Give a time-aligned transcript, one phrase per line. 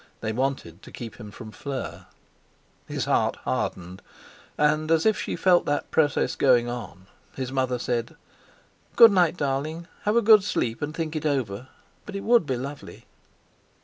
[0.21, 2.07] They wanted to keep him from Fleur.
[2.87, 4.01] His heart hardened.
[4.57, 8.15] And, as if she felt that process going on, his mother said:
[8.95, 9.85] "Good night, darling.
[10.05, 11.67] Have a good sleep and think it over.
[12.07, 13.05] But it would be lovely!"